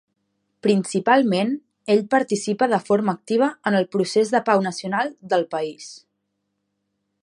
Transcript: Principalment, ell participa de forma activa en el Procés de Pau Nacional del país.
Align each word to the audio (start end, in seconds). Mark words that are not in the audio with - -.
Principalment, 0.67 1.51
ell 1.95 2.01
participa 2.15 2.69
de 2.73 2.81
forma 2.87 3.15
activa 3.19 3.53
en 3.71 3.79
el 3.83 3.89
Procés 3.97 4.35
de 4.37 4.45
Pau 4.49 4.67
Nacional 4.71 5.17
del 5.35 5.47
país. 5.57 5.91